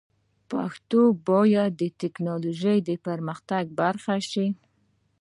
[0.51, 4.47] پښتو باید د ټکنالوژۍ د پرمختګ برخه شي.